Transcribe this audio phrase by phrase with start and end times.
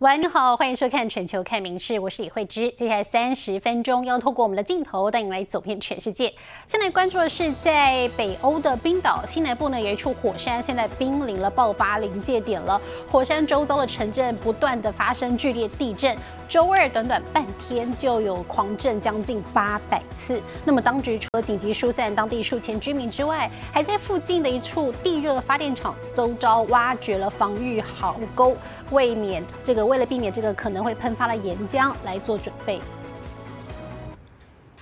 [0.00, 2.70] 晚上好，欢迎收看《全球看名事》，我是李慧芝。
[2.72, 6.30] 接下来三十分钟要透过我们的镜头带你来走遍全世界。
[6.68, 12.78] 现在关注的是在北欧的冰岛西南部呢，有一处火山现在濒临了爆发临界点了。
[13.10, 16.14] 火山周遭的城镇不断的发生剧烈地震，
[16.48, 20.40] 周二短短半天就有狂震将近八百次。
[20.64, 28.56] 那么当局除了紧急疏散当地数千居民之外，还在附近的一处地热发电厂周遭挖掘了防御壕沟。
[28.92, 32.80] 为免这个，为了避免这个可能会喷发的岩浆来做准备。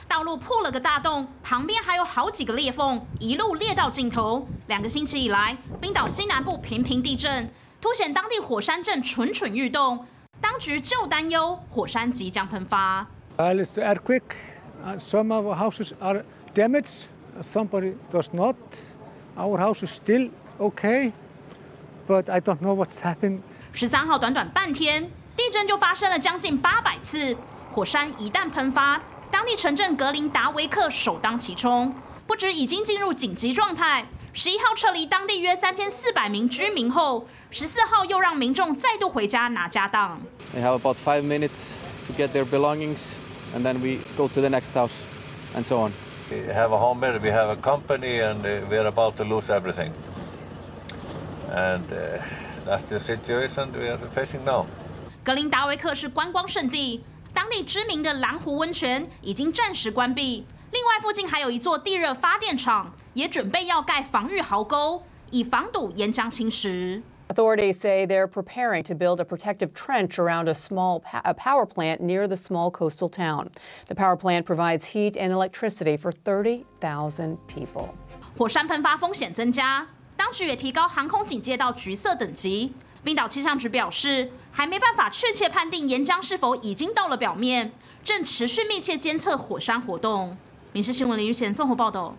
[0.07, 4.46] 道路破了个大洞，旁边还有好几个裂缝，一路裂到尽头。
[4.66, 10.07] 两个星期以来，冰岛西南部频频地震，凸显当地火山正蠢蠢欲动。
[10.45, 13.07] 当局就担忧火山即将喷发。
[13.39, 14.21] It's earthquake.
[14.98, 16.23] Some of our houses are
[16.55, 17.07] damaged.
[17.41, 18.57] Somebody does not.
[19.38, 21.12] Our house is still okay,
[22.07, 23.41] but I don't know what's happening.
[23.73, 27.35] 十三号短短半天，地震就发生了将近八百次。
[27.73, 31.95] 火山一旦喷发，当地城镇格林达维克首当其冲，
[32.27, 34.05] 不止已经进入紧急状态。
[34.37, 40.21] 十一号撤离当地约三千四百名居民后，十四号又让民众再度回家拿家当。
[40.52, 41.77] They have about five minutes
[42.09, 43.12] to get their belongings,
[43.55, 45.05] and then we go to the next house,
[45.55, 45.93] and so on.
[46.32, 49.51] We have a home here, we have a company, and we are about to lose
[49.51, 49.93] everything.
[51.52, 51.85] And
[52.65, 54.65] That's the situation we are facing now.
[55.23, 60.46] 格林达维克是观光胜地，当地知名的蓝湖温泉已经暂时关闭。
[60.75, 67.00] 另外，附近还有一座地热发电厂，也准备要盖防御壕沟，以防堵岩浆侵蚀。
[67.28, 72.34] Authorities say they're preparing to build a protective trench around a small power plant near the
[72.34, 73.50] small coastal town.
[73.87, 77.91] The power plant provides heat and electricity for 30,000 people.
[78.37, 79.87] 火山喷发风险增加。
[80.17, 82.72] 当局也提高航空警戒到橘色等级。
[83.05, 87.71] 冰岛气象局表示，还没办法确切判定岩浆是否已经到了表面，
[88.03, 90.31] 正持续密切监测火山活动。
[90.75, 92.12] 《民事新闻》林玉贤综合报道。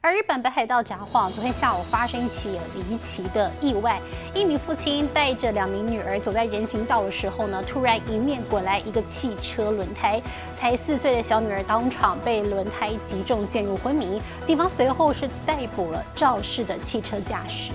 [0.00, 4.00] 而日本北海道札幌昨天下午发生一起离奇的意外，
[4.32, 10.22] 一名父亲带着两名女儿走在人行道的时候呢，突然迎面滚来一个汽车轮胎，
[10.54, 14.22] 才四岁的小女儿当场被轮胎击中，陷入昏迷。
[14.46, 17.72] 警方随后是逮捕了肇事的汽车驾驶。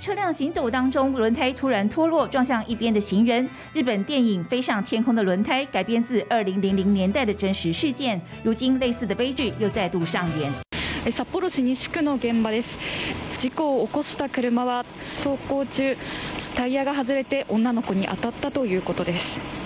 [0.00, 3.48] 车辆行走当中，轮胎突然脱落，撞向一边的行人。
[3.72, 10.52] 日本电影《飞上天空的轮胎》改编自二零零零年代的真实事件，如今类似的悲剧又再度上演。
[11.10, 12.78] 札幌市西区の現場です。
[13.38, 14.84] 事故を起こした車は
[15.16, 15.96] 走行中
[16.54, 19.61] タイヤが外れて女の子に当たったということです。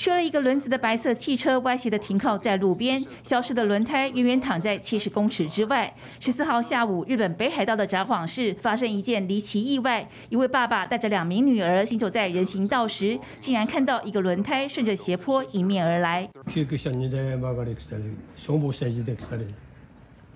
[0.00, 5.92] 缺了一个轮子的白色汽车歪斜的停靠在路边，消失的轮胎远远躺在七十公尺之外。
[6.20, 16.28] 十四号下午，日本北海道的札幌市发生一件离奇意外：一位爸爸带着两名女儿行走在人行道时，竟然看到一个轮胎顺着斜坡迎面而来。
[16.46, 18.04] 救急車2台ばかり来たり、
[18.36, 19.46] 消防車1台来たり、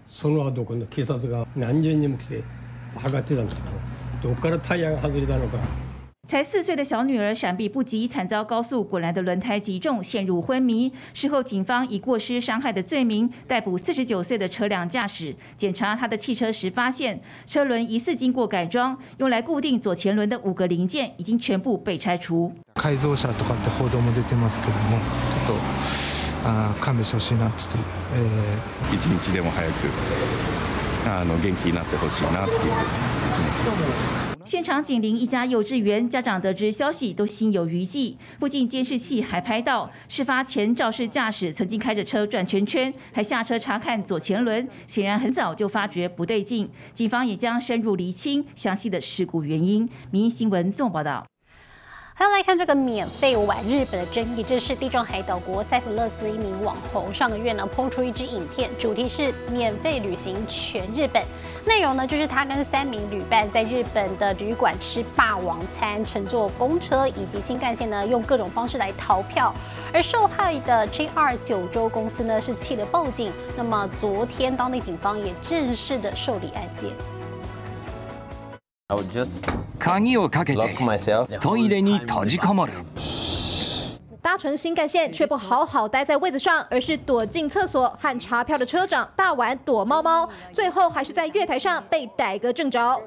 [0.09, 2.43] その後今度警察が何十人も来て
[2.97, 3.61] 測ってたんだけ
[4.29, 5.59] ど、どこからタイヤが外れたのか。
[6.29, 10.93] 才四岁的小女儿闪避不及，惨遭高速滚来的轮胎击中，陷入昏迷。
[11.13, 15.35] 事后，警方以过失伤害的罪名逮捕四十九岁的车辆驾驶。
[15.59, 22.53] 检查他的汽车时，发现车轮疑似经过改装，用来固定左前轮的五个零件已经全部被拆除。
[22.75, 27.59] 改造車とかって報道も出てますけども、ちょっとあ勘弁してほしいなって、
[28.15, 29.73] え一日でも早く
[31.09, 32.73] あの元気になってほしいなっていう気持
[33.57, 33.75] ちで
[34.34, 34.34] す。
[34.46, 38.16] 现场紧邻一家幼稚园，家长得知消息都心有余悸。
[38.40, 46.70] 附近监视器还拍到，事发前肇事驾驶曾经开着车转圈圈，还下车查看左前轮，显然很早就发觉不对劲。
[46.94, 49.90] 警方也将深入厘清详细的事故原因。
[50.12, 51.26] 民新闻纵报道。
[52.18, 61.22] 还要来看这个免费玩日本的争议，这是地中海岛国塞浦路斯一名网红上个月呢抛出一支影片，主题是免费旅行全日本，
[61.66, 69.54] 内容呢就是他跟三名旅伴在日本的旅馆吃霸王餐，乘坐公车以及新干线呢用各种方式来逃票，
[69.92, 76.92] 而受害的 JR 九州公司呢是气得报警，那么昨天当地警方也正式的受理案件。
[79.79, 80.77] 鍵をかけて
[81.41, 82.73] トイレに閉じこもる。
[84.23, 93.01] 搭乘新干线却不好好待在位子上，而是躲进厕所和查票的车长大玩躲猫猫，最后还是在月台上被逮个正着。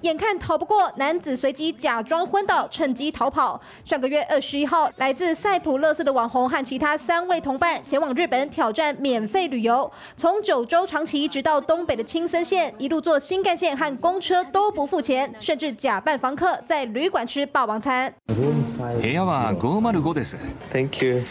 [0.00, 3.60] 眼看逃不过，男子随即假装昏倒，趁机逃跑。
[3.84, 18.12] 上个月二十一号，来自塞浦路斯的网红和其他三位同伴前往日本挑战免费旅游，从九州长崎直到东北的青森县，一路坐新干线和公车都不付钱，甚至假扮房客在旅馆吃霸王餐。
[18.26, 20.36] 部屋は505です。
[20.72, 21.22] Thank you.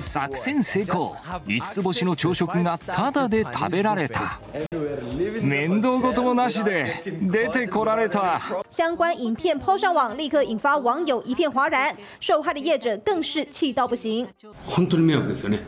[0.00, 1.16] 作戦成功。
[1.46, 4.38] 5つ星の朝食がタダで食べられた。
[5.42, 8.40] 面倒事もなしで出てこられた。
[8.70, 14.28] 相关影片抛上网，立刻引发网友一片哗然，受害的业者更是气到不行。
[14.66, 15.60] 本当に迷惑ですよね。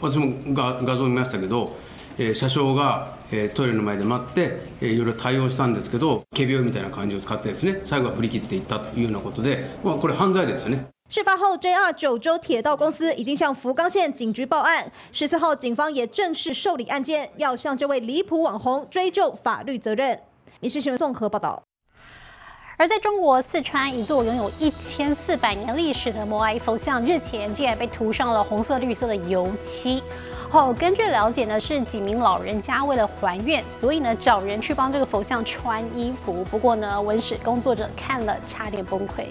[0.00, 1.76] 私も画画像見ましたけど、
[2.18, 10.86] えー車掌が、えートイレの前で待って、えーいろいろ対応したんですけど、仮病みたいな感じを使ってですね、最後は振り切っていったというようなことで、まあこれ犯罪ですよね。
[11.08, 14.90] 事发后，JR 九州铁道公司已经向福冈县警局报案。
[15.12, 20.20] 十四号，警方也正式受理案件，要向这位离谱网红追究法律责任。
[20.58, 21.62] 民事新闻综合报道。
[22.76, 30.02] 而在中国四川，一座拥有一千四百年历史的摩崖佛像，日前竟然被涂上了红色、绿色的油漆。
[30.50, 36.44] 哦，根据了解呢，是几名老人家为了还愿，所以呢找人去帮这个佛像穿衣服。
[36.50, 39.26] 不过呢，文史工作者看了差点崩溃。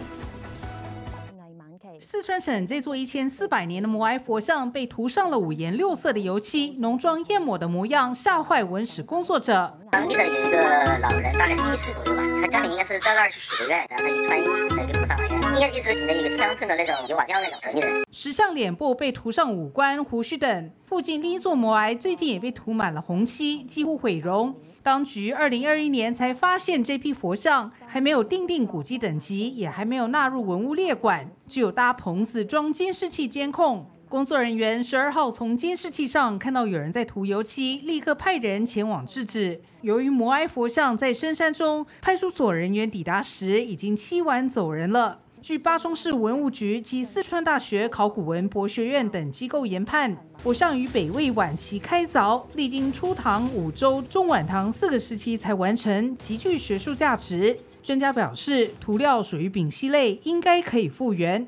[2.00, 9.80] 四川省这座一千四百年的摩崖佛像被涂上了五颜六色的油漆，浓妆艳抹的模样吓坏文史工作者。
[9.92, 10.60] 当地的有一个
[11.00, 14.46] 老人，大概七十左右吧，他家里应该是在那儿去许的愿，然后他就穿衣
[14.76, 18.04] 在这个菩萨还愿，应该就是请的一个乡村的那种油瓦匠那种城里人。
[18.12, 24.56] 石像脸部被涂上五官、胡须等，附近另一座摩崖最近也被涂满了红漆，几乎毁容。
[24.86, 33.90] 当局二零二一年才发现这批佛像还没有定定古迹等级，也还没有纳入文物列管，只有搭棚子装监视器监控。
[34.08, 39.60] 工作人员十二号从监视器上看到有人在涂油漆，立刻派人前往制止。
[39.82, 45.22] 由于摩埃佛像在深山中，派出所人员抵达时已经漆完走人了。
[45.46, 57.56] 据巴中市文物局及四川大学考古文博学院等机构研判，佛像于北魏晚期开凿，历经初唐、武周、中晚唐四个时期才完成，极具学术价值。
[57.84, 61.48] 专家表示，涂料属于丙烯类，应该可以复原。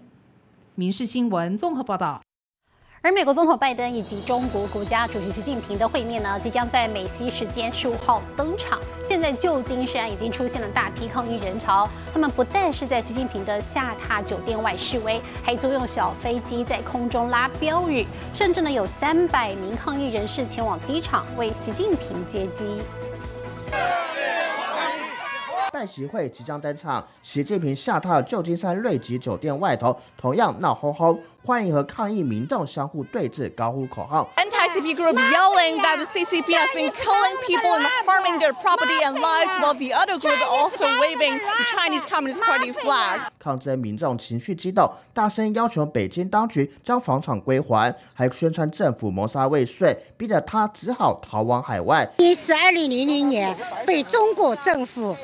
[0.75, 2.21] 民事新闻综合报道。
[3.07, 8.77] 而美国总统拜登以及中国国家主席习近平的会面呢，即将在美西时间十五号登场。
[9.07, 22.81] 现在旧金山已经出现了大批抗议人潮，他们不但是在习近平的下榻酒店外示威，还租用小飞机在空中拉标语，甚至呢有三百名抗议人士前往机场为习近平接机。
[25.77, 34.27] 拜习会即将登场，习近平下榻旧金山瑞吉酒店外头，同样闹哄哄，欢迎和抗议民众相互对峙，高呼口号。
[34.37, 39.53] Anti-CP group yelling that the CCP has been killing people and harming their property and lives,
[39.61, 43.27] while the other group also waving the Chinese Communist Party flags.
[43.37, 52.09] 抗争民众情绪激动，大声要求北京当局将房产归还，还宣称政府谋杀未遂，逼得他只好逃往海外。
[52.17, 55.15] 你是二零零零年被中国政府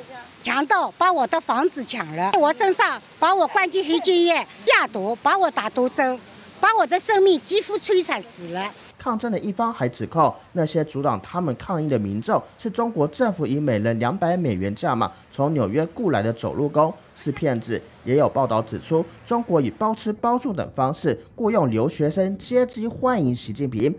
[0.43, 6.19] 强盗把我的房子抢了，在我身上把我关进黑监院下毒，把我打毒针，
[6.59, 8.69] 把我的生命几乎摧残死了。
[8.99, 17.81] 抗争的一方还指控那些阻挡他们抗议的民众是中国政府以每人两百美元价码从纽约雇来的走路工，是骗子。
[18.03, 23.95] 也有报道指出，中国以包吃包住等方式雇佣留学生接机欢迎习近平。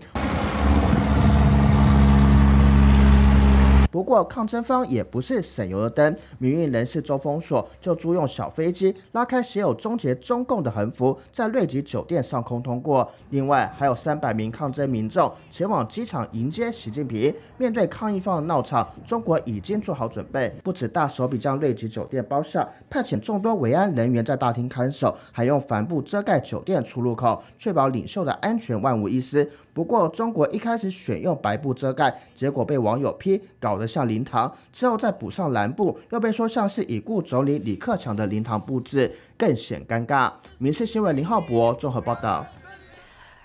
[3.95, 6.13] 不过，抗争方也不是省油的灯。
[6.37, 13.09] 民运人士周峰所就租用小飞机拉开写有“终结中共”的横幅，在瑞吉酒店上空通过。
[13.29, 17.33] 另外，还有三百名抗争民众前往机场迎接习近平。
[17.57, 29.49] 面对抗议方的闹场，中国已经做好准备，不止大手笔将瑞吉酒店包下，派遣众多维安人员在大厅看守，还用帆布遮盖酒店出入口，确保领袖的安全万无一失。
[29.73, 40.31] 不过，中国一开始选用白布遮盖，结果被网友批搞得得像灵堂，之后再补上蓝布，又被说像是已故总理李克强的灵堂布置，更显尴尬。
[40.57, 42.45] 民事新闻林浩博综合报道。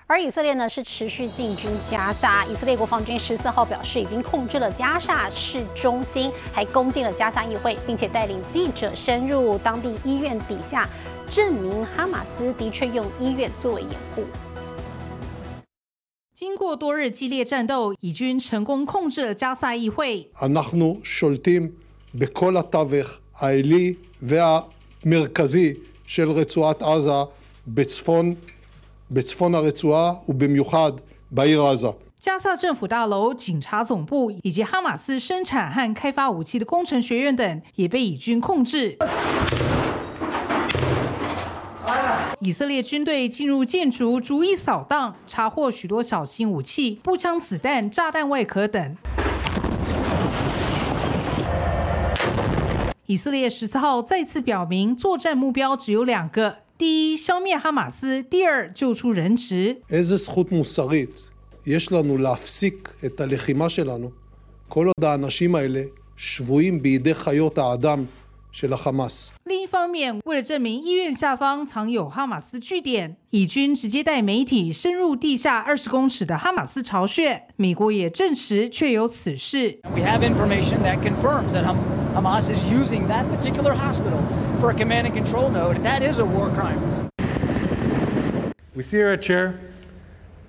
[0.07, 10.89] 而以色列呢是持续进军加沙，以色列国防军十四号表示已经控制了加沙市中心，还攻进了加沙议会，并且带领记者深入当地医院底下，
[11.29, 14.25] 证明哈马斯的确用医院作为掩护。
[16.41, 20.27] 经过多日激烈战斗，以军成功控制了加萨议会。
[32.19, 38.97] 加政府大楼、警察总部以及哈马斯生产和开发武器的工程学院等也被以军控制。
[42.43, 48.97] 以色列军队进入建筑，逐一扫荡，查获许多小型武器、步枪子弹、炸弹外壳等。
[53.05, 59.83] 以色列十四号再次表明，作战目标只有两个：第一，消灭哈马斯；第二，救出人质。
[68.54, 68.72] איזה זכות מוסרית יש לנו להפסיק את הלחימה שלנו כל עוד האנשים האלה שבויים בידי חיות
[68.72, 69.34] האדם של החמאס?
[69.46, 77.44] 另一方面，为了证明医院下方藏有哈马斯据点，以军直接带媒体深入地下二十公尺的哈马斯巢穴。
[77.58, 79.80] 美国也证实确有此事。
[79.94, 81.84] We have information that confirms that Ham-
[82.16, 84.22] Hamas is using that particular hospital
[84.62, 85.84] for a command and control node.
[85.84, 86.80] That is a war crime.
[88.74, 89.56] We see her a chair.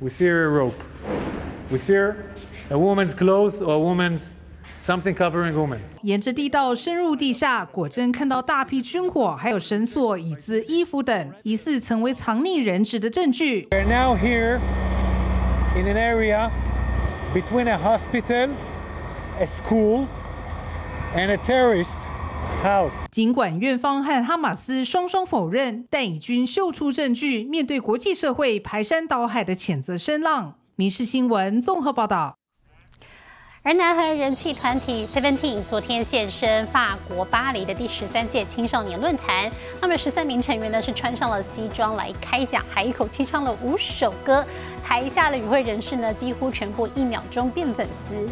[0.00, 0.80] We see her a rope.
[1.72, 2.16] We see her
[2.70, 4.34] a woman's clothes or a woman's
[4.81, 5.77] something covering woman.
[6.01, 13.67] 沿着地道深入地下，果真看到大批军火，还有绳索、椅子、衣服等，疑似曾为藏匿人质的证据。
[13.69, 14.59] We're now here
[15.77, 16.49] in an area
[17.33, 18.49] between a hospital,
[19.39, 20.07] a school,
[21.15, 22.09] and a terrorist
[22.63, 23.05] house.
[23.11, 30.55] 尽管院方和哈马斯双双否认，但以军秀出证据，面对国际社会排山倒海的谴责声浪。
[30.75, 32.40] 民事新闻综合报道。
[33.63, 44.43] 而男孩人气团体 Seventeen 昨天现身法国巴黎的第十三届青少年论坛，他们十三名成员呢是穿上了西装来开讲，还一口气唱了五首歌，
[44.83, 48.27] 台下的与会人士呢几乎全部一秒钟变粉丝。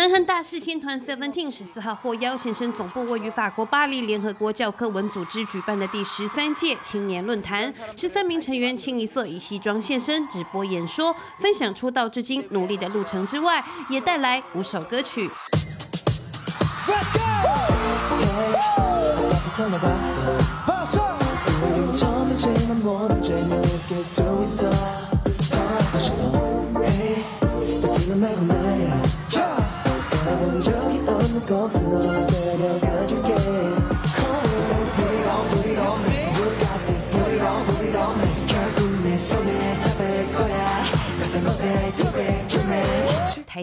[0.00, 15.30] 南韩大势天团 Seventeen 十四号获邀现身总部位于法国巴黎联合国教科文组织举办的第十三届青年论坛，十三名成员清一色以西装现身，直播演说，分享出道至今努力的路程之外，也带来五首歌曲。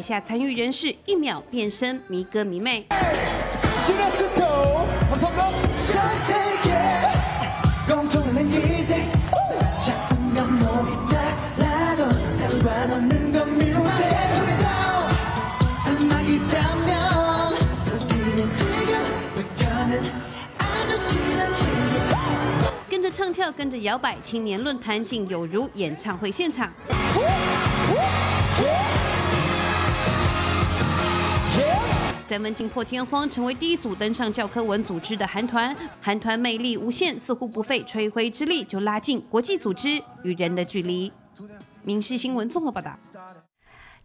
[0.07, 2.85] 下参与人士一秒变身迷哥迷妹。
[22.89, 26.71] 跟着唱跳跟着摇摆青年论坛竟有如演唱会现场。
[32.27, 39.91] 三文境破天荒成为第一组登上教科文组织的韩团，韩团魅力无限，似乎不费吹灰之力就拉近国际组织
[40.23, 41.09] 与人的距离。
[41.85, 42.91] 民事新闻综合报道。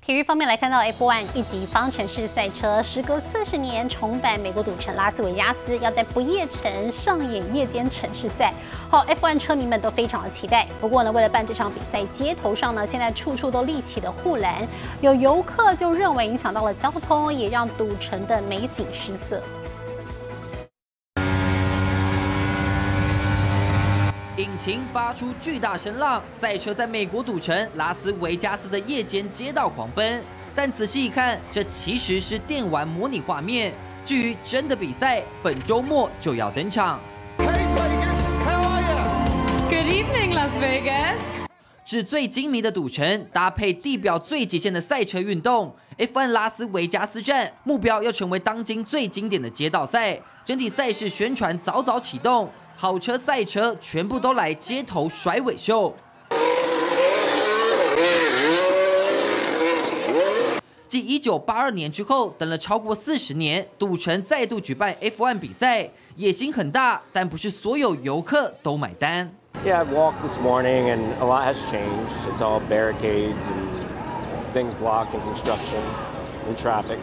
[0.05, 8.53] 体育方面来看到 F1 一级方程式赛车，时隔四十年重返美国赌城拉斯维加斯，要在不夜城上演夜间城市赛。
[8.91, 10.67] 好，F1 车迷们都非常的期待。
[10.81, 14.67] 不过呢，为了办这场比赛，街头上呢现在处处都立起了护栏，
[15.01, 19.41] 有游客就认为影响到了交通，也让赌城的美景失色。
[24.43, 30.21] 引擎发出巨大声浪，赛车在美国赌城拉斯维加斯的夜间街道狂奔。
[30.53, 33.73] 但仔细一看，这其实是电玩模拟画面。
[34.05, 36.99] 至于真的比赛，本周末就要登场。
[39.69, 41.19] Good evening, Las Vegas.
[41.85, 50.19] 纸最精迷的赌城，搭配地表最极限的赛车运动，F1 拉斯维加斯站目标要成为当今最经典的街道赛。
[50.45, 52.51] 整体赛事宣传早早启动，
[52.83, 55.95] 跑车赛车全部都来街头甩尾秀。
[60.89, 69.33] 继一九八二年之后，等了超过四十年，赌城再度举办 F1 比赛，野心很大，但不是所有游客都买单。
[69.65, 72.11] Yeah, I've walked this morning and a lot has changed.
[72.35, 75.79] It's all barricades and things blocked and construction
[76.49, 76.99] and traffic.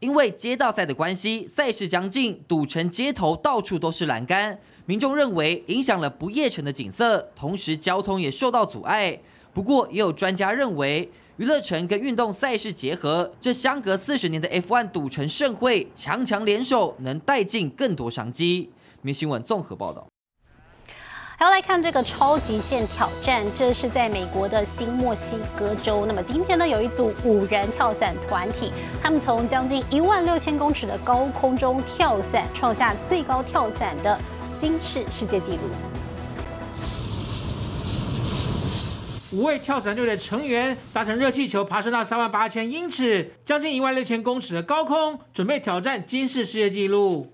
[0.00, 9.18] 因为街道赛的关系，赛事将近，赌城街头到处都是栏杆，民众认为影响了不夜城的景色，同时交通也受到阻碍。
[9.52, 18.70] 不过，也有专家认为，娱乐城跟运动赛事结合，这相隔四十年的 F1 赌城盛会，强强联手，能带进更多商机。
[19.02, 20.06] 明新闻综合报道。
[21.40, 26.04] 还要来看这个超极限挑战，这是在美国的新墨西哥州。
[26.04, 34.18] 那么今天呢，有一组五人跳伞团体，他们从将近一万六千公尺的高空中跳伞，创下最高跳伞的
[34.58, 35.58] 金氏世界纪录。
[39.30, 47.32] 五位跳伞队的成员搭乘热气球爬升到三万八千英尺，将近一万六千公尺的高空，准备挑战金氏世界纪录。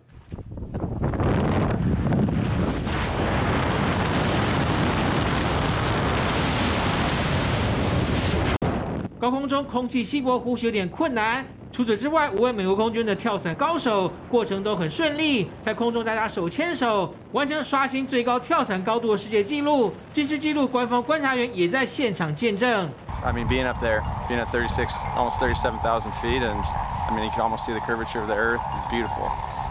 [9.25, 11.43] 高空中空气稀薄，呼吸有点困难。
[11.73, 19.95] 除此之外，五位美国空军的跳伞高手过程都很顺利，在空中大家手牵手，完成刷新最高跳伞高度的世界纪录。
[20.13, 22.87] 这次纪录，官方观察员也在现场见证。
[23.25, 26.63] I mean, being up there, being at 36, almost 37,000 feet, and
[27.09, 28.61] I mean, you can almost see the curvature of the earth.
[28.91, 29.31] Beautiful.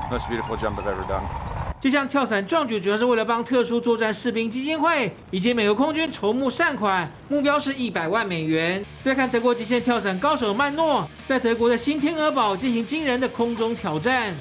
[0.09, 1.52] Most beautiful jump I've ever done.
[1.83, 8.81] 这项跳伞壮举主要是为了帮特殊作战士兵基金会以及美国空军筹募善款，目标是一百万美元。
[9.01, 14.33] 再看德国极限跳伞高手曼诺，在德国的新天鹅堡进行惊人的空中挑战。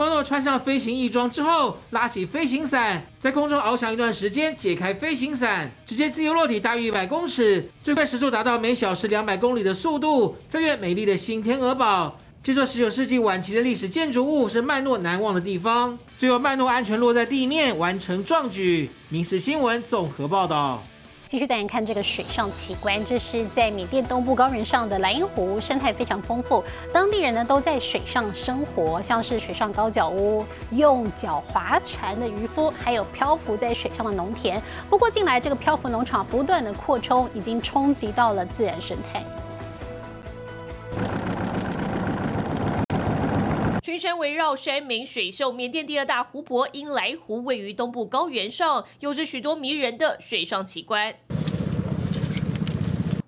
[0.00, 12.16] 曼诺穿上飞行翼装之后，拉起飞行伞，在空中翱翔一段时间，解开飞行伞，直接自由落体大约一百公尺，最快时速达到每小时两百公里的速度，飞越美丽的新天鹅堡。
[12.42, 15.98] 这座19世纪晚期的历史建筑物是曼诺难忘的地方。
[16.16, 18.88] 最后，曼诺安全落在地面，完成壮举。
[19.10, 20.82] 《民事新闻》综合报道。
[21.30, 34.60] 继续带您看这个水上奇观，这是在缅甸东部高原上的莱茵湖，生态非常丰富，当地人呢都在水上生活，像是水上高脚屋、用脚划船的渔夫，还有漂浮在水上的农田。
[34.88, 39.24] 不过近来这个漂浮农场不断的扩充，已经冲击到了自然生态。
[43.90, 51.12] 群山围绕山明水秀，缅甸第二大湖泊英莱湖位于东部高原上，有着许多迷人的水上奇观。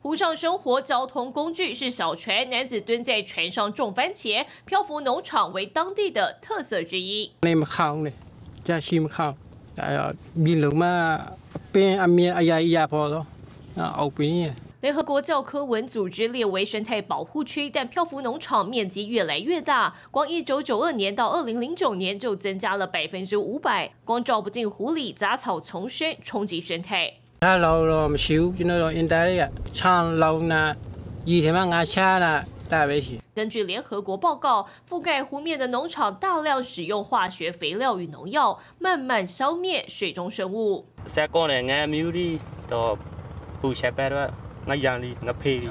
[0.00, 7.32] 湖上生活交通工具是小船，男子蹲在船上种番茄，漂浮农场为当地的特色之一。
[14.82, 27.14] 联合国教科文组织列为生态保护区，但漂浮农场面积越来越大，光一九九二年到二零零九年就增加了百分之五百，光照不进湖里，杂草丛生，冲击生态。
[27.42, 30.74] 那老了唔少，见到现代的长老呢，
[31.24, 33.20] 二千万阿车呢，大危险。
[33.36, 40.84] 根据联合国报告，覆盖湖面的农场大量使用化学肥料与农药，慢慢消灭水中生物。
[44.66, 45.68] Đi ngay phê đi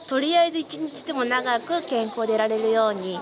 [0.08, 3.20] とりあえず一日でも長く健康でいられるように。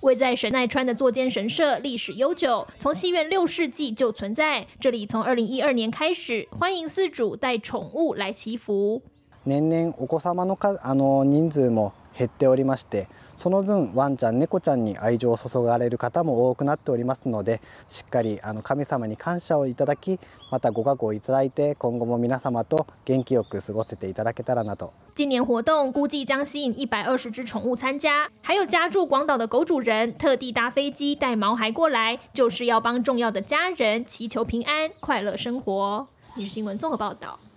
[0.00, 4.66] 位在神奈川的座间神社历史悠久，从西元六世纪就存在。
[4.78, 9.00] 这里从二零一二年开始，欢迎饲主带宠物来祈福。
[9.44, 20.19] 年々お子様の数あの人数も 減っておりましてその分ワンちゃん猫ちゃんに愛情を注がれる方も多くなっておりますのでしっかりあの神様に感謝をいただき
[20.51, 36.07] またご加護をいただいて今後も皆様と元気よく過ごせていただけたらなと今年活动估计将吸引一百二十只宠物参加，还有家住广岛的狗主人特地搭飞机带毛孩过来，就是要帮重要的家人祈求平安、快乐生活。
[36.35, 37.48] 日新闻综合报道。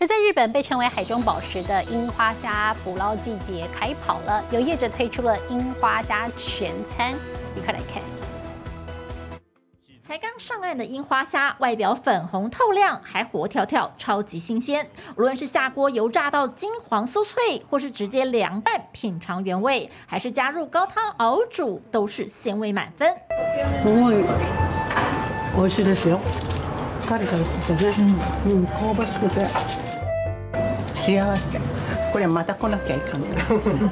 [0.00, 7.14] 而在日本，被称为海中宝石的樱花虾捕捞季节开跑了，有业者推出了樱花虾全餐，
[7.54, 8.02] 一块来看。
[10.06, 14.86] 才刚上岸的樱花虾，外表粉红透亮，还活跳跳，超级新鲜。
[15.16, 23.16] 无论是下锅油炸到金黄酥脆，或是直接凉拌品尝原味，还是加入高汤熬煮，都是鲜味满分。
[25.56, 26.20] 美味しいですよ。
[27.06, 29.46] カリカリしててね、うん、香ばしくて
[31.01, 31.80] 幸せ。
[32.12, 33.22] これまた来なきゃいかん。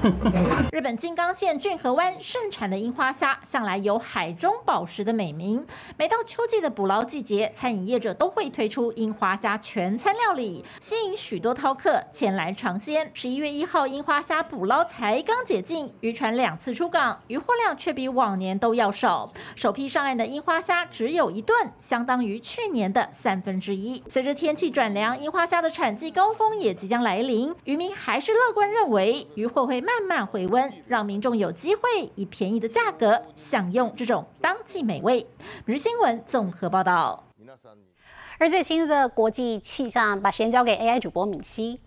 [0.72, 5.64] 日本金刚县骏河湾盛产的樱花虾，向来有“海中宝石”的美名。
[5.96, 13.10] 每到秋季的捕捞季节，餐饮业者都会推出樱花虾全餐料理，吸引许多饕客前来尝鲜。
[13.14, 19.32] 十一月一号，樱花虾捕捞才刚解禁，渔船两次出港，渔获量却比往年都要少。
[19.54, 24.02] 首批上岸的樱花虾只有一吨，相当于去年的三分之一。
[24.08, 31.81] 随着天气转凉，樱花虾的产季高峰也即将来临，渔民还 是乐观认为渔获会慢慢回温，让民众有机会
[32.15, 35.27] 以便宜的价格享用这种当季美味。
[35.65, 37.25] 每日新闻综合报道。
[38.37, 41.81] 而最新的国际气象，把时间交给 AI 主播敏熙。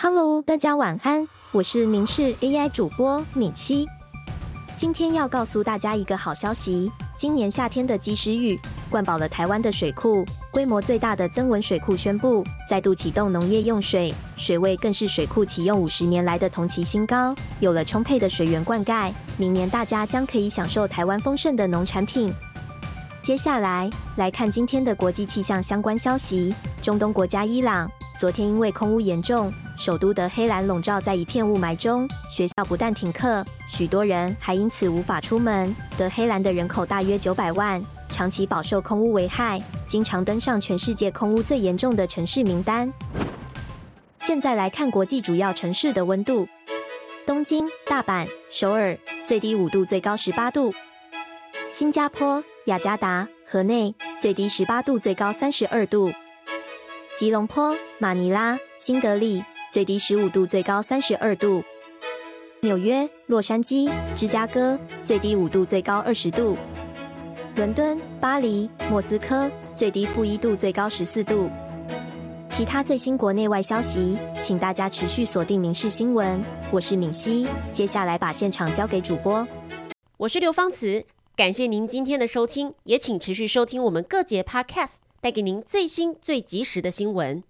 [0.00, 3.88] Hello，大家晚安，我是明视 AI 主播敏熙。
[4.76, 8.56] 今天要告诉大家一个好消息，今年夏天的及时雨
[8.88, 17.34] 灌饱了台湾的水库，规模最大的增文水库宣布再度启动农业用水，水位更是水库启用五十年来的同期新高。
[17.60, 22.32] 有了充沛的水源灌溉，明年大家将可以享受台湾丰盛的农产品。
[23.20, 26.54] 接下来来看今天的国际气象相关消息。
[26.80, 35.76] 中东国家伊朗昨天因为空污严重，首都德黑兰笼罩在一片雾霾中，学校不但停课，许多人还因此无法出门。
[35.98, 37.84] 德黑兰的人口大约九百万，
[38.18, 42.92] 长期饱受空污危害，经常登上全世界空污最严重的城市名单。
[44.18, 46.44] 现在来看国际主要城市的温度：
[47.24, 50.72] 东京、大阪、首尔，最低五度，最高十八度；
[51.70, 56.10] 新加坡、雅加达、河内，最低十八度，最高三十二度；
[57.16, 61.62] 吉隆坡、马尼拉、新德里，最低十五度，最高三十二度；
[62.62, 66.56] 纽约、洛杉矶、芝加哥，最低五度，最高二十度；
[67.58, 71.50] 伦敦、巴黎、莫斯科，最低负一度，最高十四度。
[72.48, 76.38] 其他最新国内外消息，请大家持续锁定《民事新闻》。
[76.70, 79.44] 我是敏熙，接下来把现场交给主播。
[80.18, 87.42] 我是刘芳慈，感谢您今天的收听，也请持续收听我们各节 Podcast，带给您最新最及时的新闻。